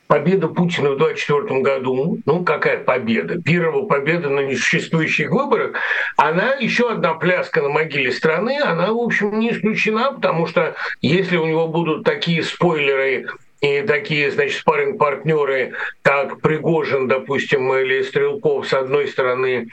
[0.09, 3.39] победа Путина в 2024 году, ну какая победа?
[3.39, 5.73] Первая победа на несуществующих выборах,
[6.17, 11.37] она еще одна пляска на могиле страны, она, в общем, не исключена, потому что если
[11.37, 13.27] у него будут такие спойлеры
[13.61, 19.67] и такие, значит, спарринг-партнеры, как Пригожин, допустим, или Стрелков с одной стороны,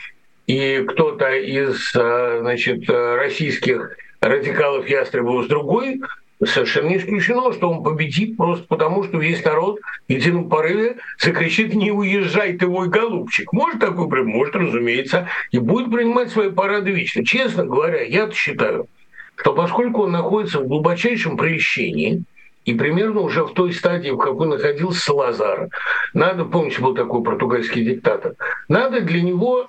[0.47, 6.03] и кто-то из, э, значит, российских радикалов Ястребов с другой,
[6.45, 11.75] совершенно не исключено, что он победит просто потому, что весь народ в едином порыве закричит
[11.75, 13.53] «Не уезжай ты, мой голубчик».
[13.53, 14.27] Может такой прям?
[14.27, 15.29] Может, разумеется.
[15.51, 17.25] И будет принимать свои парады вечно.
[17.25, 18.87] Честно говоря, я считаю,
[19.37, 22.23] что поскольку он находится в глубочайшем прельщении,
[22.65, 25.69] и примерно уже в той стадии, в какой находился Салазар,
[26.15, 28.35] надо, помните, был такой португальский диктатор,
[28.69, 29.69] надо для него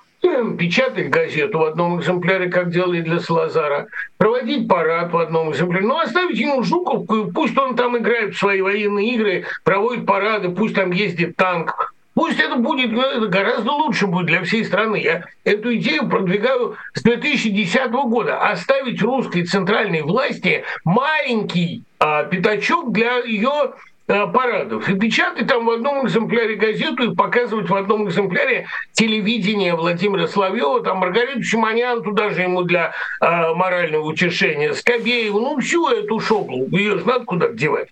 [0.56, 5.98] печатать газету в одном экземпляре, как делали для Салазара, проводить парад в одном экземпляре, ну,
[5.98, 10.90] оставить ему Жуковку, пусть он там играет в свои военные игры, проводит парады, пусть там
[10.92, 14.96] ездит танк, Пусть это будет ну, это гораздо лучше будет для всей страны.
[14.96, 18.40] Я эту идею продвигаю с 2010 года.
[18.40, 23.74] Оставить русской центральной власти маленький а, пятачок для ее
[24.08, 24.88] парадов.
[24.88, 30.82] И печатать там в одном экземпляре газету и показывать в одном экземпляре телевидение Владимира Соловьева,
[30.82, 36.66] там Маргариту Шиманян, туда же ему для э, морального утешения, Скобееву, ну всю эту шоблу,
[36.70, 37.90] ее же надо куда-то девать.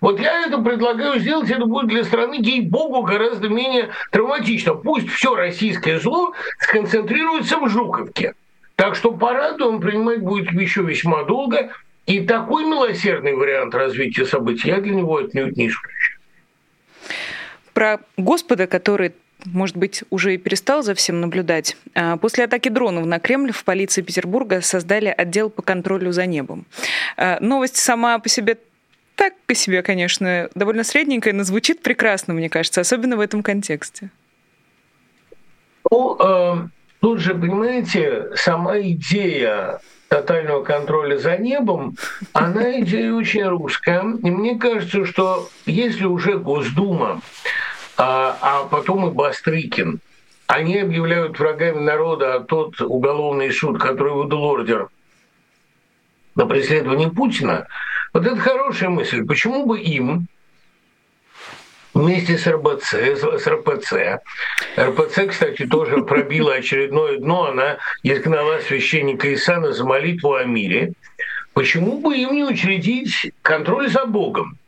[0.00, 4.74] Вот я это предлагаю сделать, это будет для страны, ей-богу, гораздо менее травматично.
[4.74, 8.34] Пусть все российское зло сконцентрируется в Жуковке.
[8.76, 11.70] Так что параду он принимать будет еще весьма долго,
[12.06, 16.18] и такой милосердный вариант развития событий я для него отнюдь не исключаю.
[17.74, 19.12] Про Господа, который
[19.44, 21.76] может быть, уже и перестал за всем наблюдать.
[21.94, 26.66] А, после атаки дронов на Кремль в полиции Петербурга создали отдел по контролю за небом.
[27.16, 28.58] А, новость сама по себе
[29.14, 34.10] так по себе, конечно, довольно средненькая, но звучит прекрасно, мне кажется, особенно в этом контексте.
[35.90, 36.68] Ну, э,
[37.00, 41.96] тут же, понимаете, сама идея тотального контроля за небом,
[42.32, 44.02] она идея очень русская.
[44.22, 47.20] И мне кажется, что если уже Госдума,
[47.96, 50.00] а, а потом и Бастрыкин,
[50.46, 54.88] они объявляют врагами народа, а тот уголовный суд, который выдал ордер
[56.34, 57.66] на преследование Путина,
[58.12, 59.26] вот это хорошая мысль.
[59.26, 60.28] Почему бы им
[61.96, 64.20] вместе с РБЦ, с РПЦ.
[64.78, 70.92] РПЦ, кстати, тоже пробила очередное дно, она изгнала священника Исана за молитву о мире.
[71.54, 74.58] Почему бы им не учредить контроль за Богом?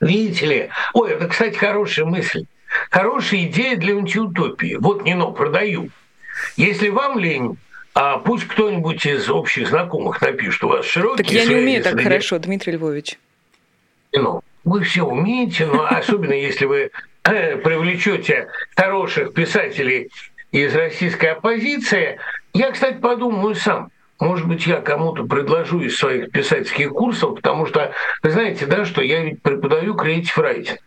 [0.00, 0.70] Видите ли?
[0.94, 2.46] Ой, это, кстати, хорошая мысль.
[2.90, 4.76] Хорошая идея для антиутопии.
[4.80, 5.90] Вот, Нино, продаю.
[6.56, 7.58] Если вам лень
[7.92, 12.00] А пусть кто-нибудь из общих знакомых напишет у вас широкие Так я не умею так
[12.00, 13.18] хорошо, Дмитрий Львович.
[14.14, 16.90] Ну, вы все умеете, но особенно если вы
[17.24, 20.10] э, привлечете хороших писателей
[20.50, 22.18] из российской оппозиции.
[22.52, 23.90] Я, кстати, подумаю сам.
[24.20, 27.92] Может быть, я кому-то предложу из своих писательских курсов, потому что,
[28.22, 30.78] вы знаете, да, что я ведь преподаю креатив райтинг.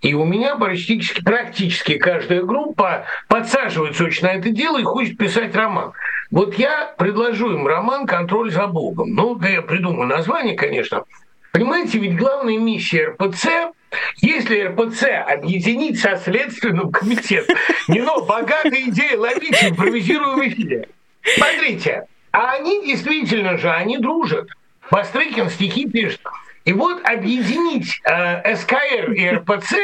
[0.00, 5.54] И у меня практически, практически каждая группа подсаживается очень на это дело и хочет писать
[5.54, 5.92] роман.
[6.30, 9.10] Вот я предложу им роман «Контроль за Богом».
[9.14, 11.04] Ну, да я придумаю название, конечно.
[11.52, 13.72] Понимаете, ведь главная миссия РПЦ
[14.20, 17.56] если РПЦ объединить со Следственным комитетом,
[17.88, 20.88] не но богатая идея ловить импровизируем в эфире.
[21.22, 24.48] Смотрите, а они действительно же, они дружат.
[24.90, 26.20] Бастрыкин стихи пишет.
[26.64, 29.74] И вот объединить э, СКР и РПЦ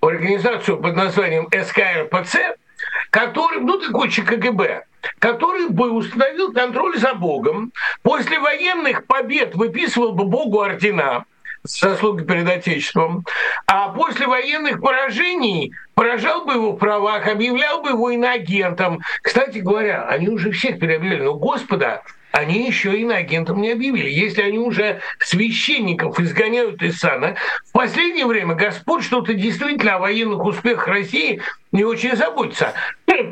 [0.00, 2.56] организацию под названием СКРПЦ,
[3.10, 4.84] который, ну такой ЧКГБ,
[5.18, 7.72] который бы установил контроль за Богом,
[8.02, 11.24] после военных побед выписывал бы Богу ордена,
[11.62, 13.24] заслуги перед Отечеством,
[13.66, 19.00] а после военных поражений поражал бы его в правах, объявлял бы его иноагентом.
[19.22, 22.02] Кстати говоря, они уже всех переобъявили, но Господа
[22.36, 24.10] они еще иноагентом не объявили.
[24.10, 30.44] Если они уже священников изгоняют из сана, в последнее время Господь что-то действительно о военных
[30.44, 31.40] успехах России
[31.72, 32.74] не очень заботится.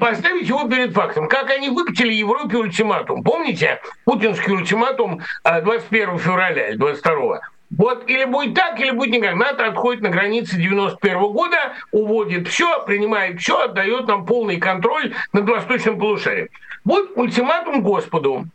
[0.01, 1.29] Поставить его перед фактом.
[1.29, 3.23] Как они выкатили Европе ультиматум.
[3.23, 7.41] Помните путинский ультиматум 21 а, февраля или 22
[7.77, 9.35] вот или будет так, или будет никак.
[9.35, 15.13] НАТО отходит на границе 91 -го года, уводит все, принимает все, отдает нам полный контроль
[15.33, 16.49] над восточным полушарием.
[16.85, 18.47] Вот ультиматум Господу.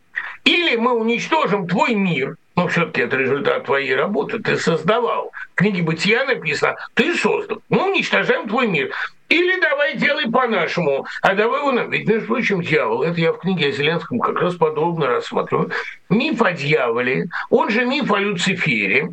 [0.44, 5.32] Или мы уничтожим твой мир, но все-таки это результат твоей работы, ты создавал.
[5.52, 7.62] В книге «Бытия» написано, ты создал.
[7.68, 8.92] Мы уничтожаем твой мир.
[9.28, 11.70] Или давай делай по-нашему, а давай его...
[11.88, 15.70] Ведь, между прочим, дьявол, это я в книге о Зеленском как раз подробно рассматриваю.
[16.08, 19.10] Миф о дьяволе, он же миф о Люцифере,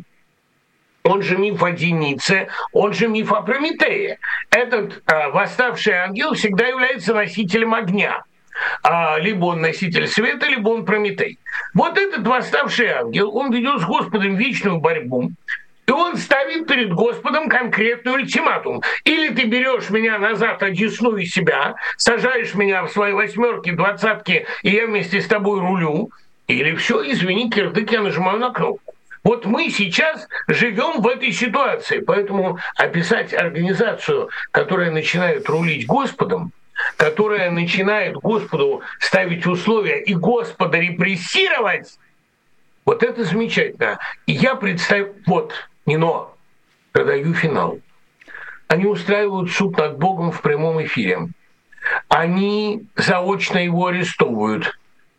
[1.04, 4.18] он же миф о Денице, он же миф о Прометее.
[4.50, 8.24] Этот э, восставший ангел всегда является носителем огня
[8.82, 11.38] а, либо он носитель света, либо он Прометей.
[11.74, 15.32] Вот этот восставший ангел, он ведет с Господом вечную борьбу,
[15.86, 18.82] и он ставит перед Господом конкретный ультиматум.
[19.04, 24.86] Или ты берешь меня назад, одесную себя, сажаешь меня в свои восьмерки, двадцатки, и я
[24.86, 26.10] вместе с тобой рулю,
[26.46, 28.94] или все, извини, кирдык, я нажимаю на кнопку.
[29.24, 36.52] Вот мы сейчас живем в этой ситуации, поэтому описать организацию, которая начинает рулить Господом,
[36.96, 41.98] которая начинает Господу ставить условия и Господа репрессировать,
[42.84, 43.98] вот это замечательно.
[44.26, 45.52] И я представляю, вот,
[45.86, 46.34] не но,
[46.92, 47.80] продаю финал.
[48.66, 51.28] Они устраивают суд над Богом в прямом эфире.
[52.08, 54.78] Они заочно его арестовывают.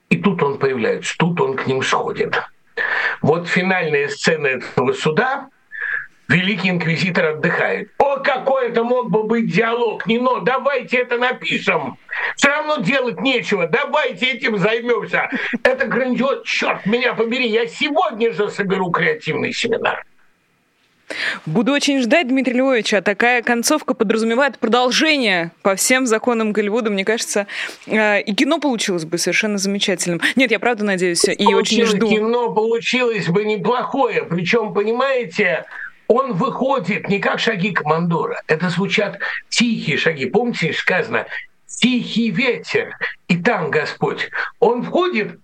[0.09, 2.41] И тут он появляется, тут он к ним сходит.
[3.21, 5.49] Вот финальная сцена этого суда
[6.29, 7.89] Великий инквизитор отдыхает.
[7.97, 11.97] О, какой это мог бы быть диалог, Нино, давайте это напишем.
[12.35, 15.27] Все равно делать нечего, давайте этим займемся.
[15.63, 20.05] Это грандиоз, черт меня побери, я сегодня же соберу креативный семинар.
[21.47, 26.91] Буду очень ждать, Дмитрий Львович, а такая концовка подразумевает продолжение по всем законам Голливуда.
[26.91, 27.47] Мне кажется,
[27.87, 30.21] э, и кино получилось бы совершенно замечательным.
[30.35, 32.07] Нет, я правда надеюсь и очень жду.
[32.07, 34.23] Кино получилось бы неплохое.
[34.23, 35.65] Причем, понимаете,
[36.09, 40.25] он выходит не как шаги командора, это звучат тихие шаги.
[40.25, 41.27] Помните, сказано
[41.67, 42.97] «тихий ветер»,
[43.27, 44.29] и там Господь.
[44.59, 45.39] Он входит,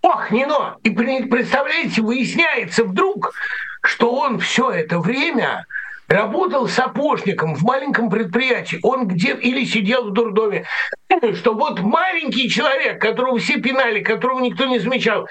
[0.00, 3.34] ох, не но, и представляете, выясняется вдруг,
[3.82, 5.66] что он все это время
[6.06, 10.64] работал сапожником в маленьком предприятии, он где или сидел в дурдоме,
[11.34, 15.26] что вот маленький человек, которого все пинали, которого никто не замечал,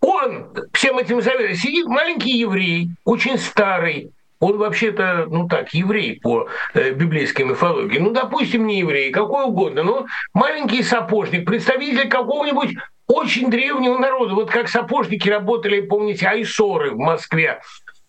[0.00, 1.58] он всем этим заведует.
[1.58, 7.98] Сидит маленький еврей, очень старый, он вообще-то, ну так, еврей по э, библейской мифологии.
[7.98, 12.70] Ну, допустим, не еврей, какой угодно, но маленький сапожник, представитель какого-нибудь
[13.06, 14.34] очень древнего народа.
[14.34, 17.60] Вот как сапожники работали, помните, айсоры в Москве.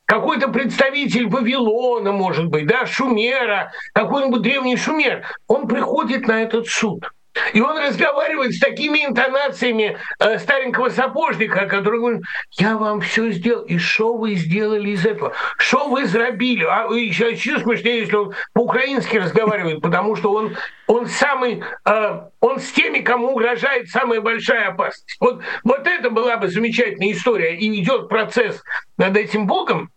[0.05, 5.23] Какой-то представитель Вавилона, может быть, да, Шумера, какой-нибудь древний Шумер.
[5.47, 7.11] Он приходит на этот суд–
[7.53, 12.21] и он разговаривает с такими интонациями э, старенького сапожника, который говорит,
[12.51, 13.63] я вам все сделал.
[13.63, 15.33] И что вы сделали из этого?
[15.57, 16.65] Что вы зробили?
[16.65, 20.57] А еще, еще смешнее, если он по-украински разговаривает, потому что он,
[20.87, 25.17] он самый, э, он с теми, кому угрожает самая большая опасность.
[25.19, 27.55] Вот, вот это была бы замечательная история.
[27.55, 28.61] И идет процесс
[28.97, 29.89] над этим Богом,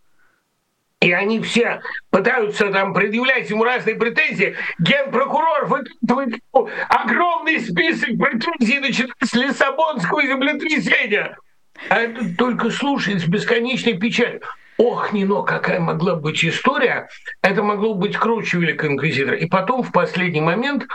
[1.05, 4.55] и они все пытаются там предъявлять ему разные претензии.
[4.79, 6.39] Генпрокурор выкатывает
[6.89, 11.37] огромный список претензий, начиная с Лиссабонского землетрясения.
[11.89, 14.41] А это только слушает с бесконечной печалью.
[14.77, 17.07] Ох, Нино, какая могла быть история.
[17.43, 19.37] Это могло быть круче Великого Инквизитора.
[19.37, 20.87] И потом, в последний момент,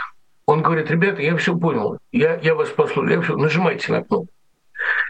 [0.45, 4.27] он говорит, ребята, я все понял, я, я вас послушаю, я все, нажимайте на кнопку.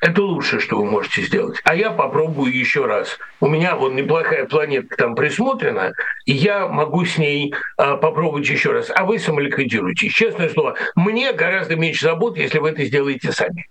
[0.01, 1.59] Это лучшее, что вы можете сделать.
[1.63, 3.19] А я попробую еще раз.
[3.39, 5.93] У меня вот неплохая планетка там присмотрена,
[6.25, 8.91] и я могу с ней а, попробовать еще раз.
[8.93, 10.13] А вы самоликвидируйтесь.
[10.13, 13.67] Честное слово, мне гораздо меньше забот, если вы это сделаете сами.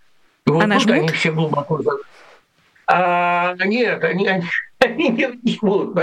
[0.46, 1.80] И вот а тут они все глубоко...
[2.92, 4.44] А, нет, они, они,
[4.80, 5.94] они не жмут.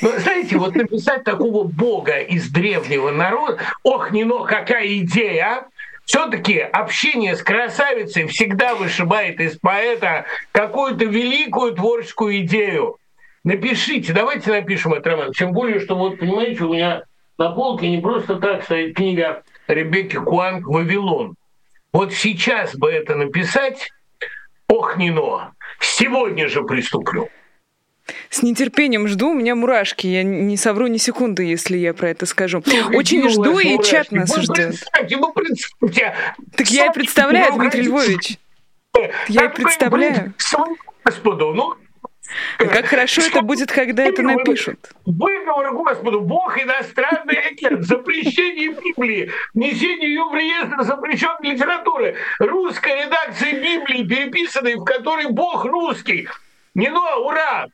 [0.00, 5.66] Но знаете, вот написать такого бога из древнего народа, ох, не но, какая идея, а?
[6.12, 12.98] Все-таки общение с красавицей всегда вышибает из поэта какую-то великую творческую идею.
[13.44, 15.32] Напишите, давайте напишем этот роман.
[15.32, 17.04] Тем более, что вот, понимаете, у меня
[17.38, 21.34] на полке не просто так стоит книга Ребекки Куанг «Вавилон».
[21.94, 23.88] Вот сейчас бы это написать,
[24.68, 27.30] ох, не но, сегодня же приступлю.
[28.30, 32.26] С нетерпением жду, у меня мурашки, я не совру ни секунды, если я про это
[32.26, 32.62] скажу.
[32.66, 33.90] Ну, Очень жду, и мурашки.
[33.90, 34.76] чат нас вы ждет.
[35.10, 36.14] Вы представьте,
[36.56, 38.38] так я и представляю, Дмитрий Львович.
[39.28, 40.34] Я и представляю.
[41.04, 41.74] Господу, ну,
[42.58, 44.90] как хорошо это будет, когда это напишут.
[45.04, 53.52] Выговор Господу, Бог иностранный агент, запрещение Библии, внесение ее в реестр запрещенной литературы, русская редакция
[53.52, 56.28] Библии, переписанной, в которой Бог русский.
[56.74, 57.66] Не но, ура!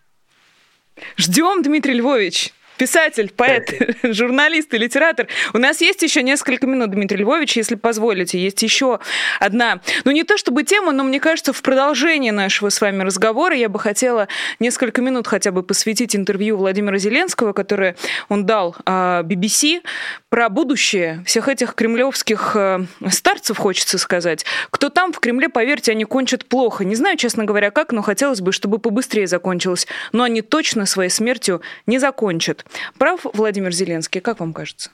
[1.17, 2.53] Ждем, Дмитрий Львович.
[2.79, 5.27] Писатель, поэт, журналист и литератор.
[5.53, 8.39] У нас есть еще несколько минут, Дмитрий Львович, если позволите.
[8.39, 9.01] Есть еще
[9.41, 13.57] одна, ну не то чтобы тема, но мне кажется, в продолжении нашего с вами разговора
[13.57, 14.29] я бы хотела
[14.61, 17.97] несколько минут хотя бы посвятить интервью Владимира Зеленского, которое
[18.29, 19.83] он дал BBC
[20.29, 24.45] про будущее всех этих кремлевских э, старцев, хочется сказать.
[24.71, 26.85] Кто там в Кремле, поверьте, они кончат плохо.
[26.85, 29.87] Не знаю, честно говоря, как, но хотелось бы, чтобы побыстрее закончилось.
[30.13, 32.67] Но они точно своей смертью не закончат.
[32.99, 34.91] Прав Владимир Зеленский, как вам кажется?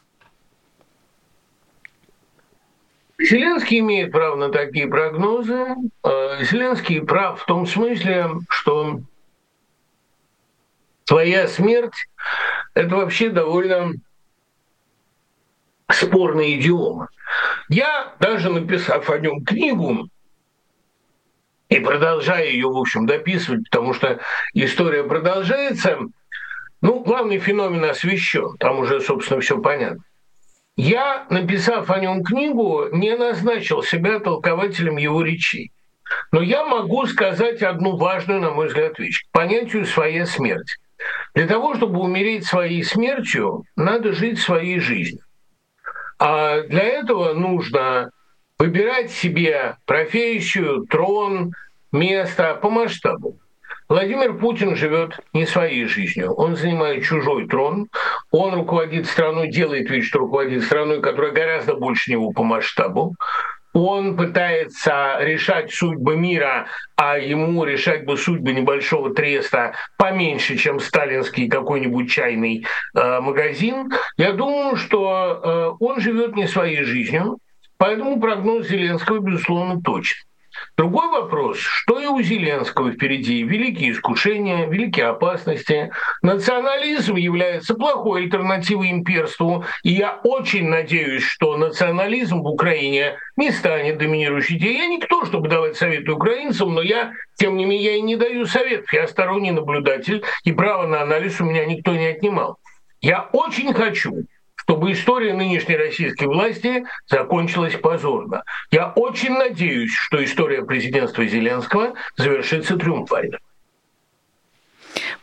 [3.18, 5.66] Зеленский имеет право на такие прогнозы.
[6.02, 9.00] Э, Зеленский прав в том смысле, что
[11.04, 11.94] твоя смерть–
[12.74, 13.92] это вообще довольно
[15.90, 17.08] спорный идиом.
[17.68, 20.08] Я, даже написав о нем книгу,
[21.68, 24.20] и продолжая ее, в общем, дописывать, потому что
[24.54, 25.98] история продолжается–
[26.84, 30.04] ну, главный феномен освещен, там уже, собственно, все понятно.
[30.76, 35.72] Я, написав о нем книгу, не назначил себя толкователем его речей.
[36.30, 39.24] Но я могу сказать одну важную, на мой взгляд, вещь.
[39.32, 40.76] Понятию «своя смерть».
[41.34, 45.24] Для того, чтобы умереть своей смертью, надо жить своей жизнью.
[46.18, 48.10] А для этого нужно
[48.58, 51.54] выбирать себе профессию, трон,
[51.92, 53.38] место по масштабу.
[53.88, 56.32] Владимир Путин живет не своей жизнью.
[56.32, 57.88] Он занимает чужой трон.
[58.30, 63.14] Он руководит страной, делает вид, что руководит страной, которая гораздо больше него по масштабу.
[63.74, 71.48] Он пытается решать судьбы мира, а ему решать бы судьбы небольшого треста поменьше, чем сталинский
[71.48, 72.64] какой-нибудь чайный
[72.94, 73.90] э, магазин.
[74.16, 77.38] Я думаю, что э, он живет не своей жизнью,
[77.76, 80.18] поэтому прогноз Зеленского, безусловно, точен.
[80.76, 83.44] Другой вопрос, что и у Зеленского впереди.
[83.44, 85.92] Великие искушения, великие опасности.
[86.20, 89.64] Национализм является плохой альтернативой имперству.
[89.84, 94.78] И я очень надеюсь, что национализм в Украине не станет доминирующей идеей.
[94.78, 98.44] Я никто, чтобы давать советы украинцам, но я, тем не менее, я и не даю
[98.44, 98.92] советов.
[98.92, 102.58] Я сторонний наблюдатель, и право на анализ у меня никто не отнимал.
[103.00, 104.24] Я очень хочу,
[104.66, 108.42] чтобы история нынешней российской власти закончилась позорно.
[108.70, 113.38] Я очень надеюсь, что история президентства Зеленского завершится триумфально.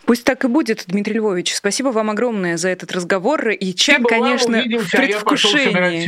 [0.05, 1.55] Пусть так и будет, Дмитрий Львович.
[1.55, 3.49] Спасибо вам огромное за этот разговор.
[3.49, 6.07] И чат, конечно, в предвкушении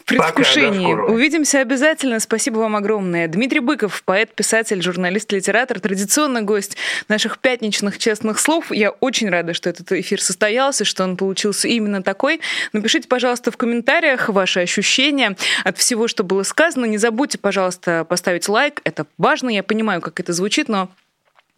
[0.00, 0.92] в предвкушении.
[0.94, 2.20] Увидимся обязательно.
[2.20, 3.28] Спасибо вам огромное.
[3.28, 6.76] Дмитрий Быков, поэт, писатель, журналист, литератор, традиционный гость
[7.08, 8.72] наших пятничных честных слов.
[8.72, 12.40] Я очень рада, что этот эфир состоялся, что он получился именно такой.
[12.72, 16.86] Напишите, пожалуйста, в комментариях ваши ощущения от всего, что было сказано.
[16.86, 18.80] Не забудьте, пожалуйста, поставить лайк.
[18.84, 19.50] Это важно.
[19.50, 20.88] Я понимаю, как это звучит, но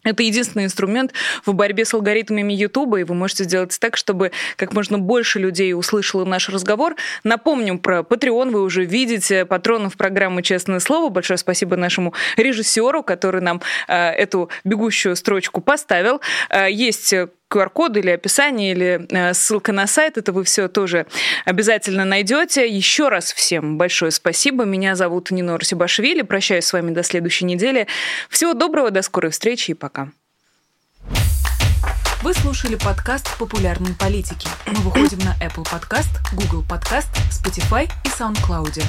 [0.03, 1.13] это единственный инструмент
[1.45, 5.73] в борьбе с алгоритмами YouTube, и вы можете сделать так, чтобы как можно больше людей
[5.73, 6.95] услышало наш разговор.
[7.23, 11.09] Напомним про Patreon, вы уже видите патронов программы «Честное слово».
[11.09, 16.21] Большое спасибо нашему режиссеру, который нам э, эту бегущую строчку поставил.
[16.49, 17.13] Э, есть
[17.53, 20.17] QR-код или описание, или э, ссылка на сайт.
[20.17, 21.05] Это вы все тоже
[21.45, 22.67] обязательно найдете.
[22.67, 24.65] Еще раз всем большое спасибо.
[24.65, 26.23] Меня зовут Нина Русибашвили.
[26.23, 27.87] Прощаюсь с вами до следующей недели.
[28.29, 30.09] Всего доброго, до скорой встречи и пока.
[32.23, 34.47] Вы слушали подкаст «Популярные политики».
[34.65, 38.81] Мы выходим на Apple Podcast, Google Podcast, Spotify и SoundCloud.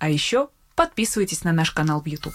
[0.00, 2.34] А еще подписывайтесь на наш канал в YouTube.